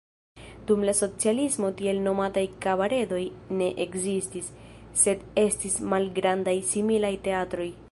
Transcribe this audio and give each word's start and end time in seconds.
Dum 0.69 0.85
la 0.89 0.93
socialismo 0.99 1.69
tiel 1.81 1.99
nomataj 2.07 2.43
kabaredoj 2.65 3.21
ne 3.61 3.69
ekzistis, 3.87 4.49
sed 5.05 5.23
estis 5.45 5.79
malgrandaj 5.95 6.57
similaj 6.75 7.17
teatroj. 7.29 7.73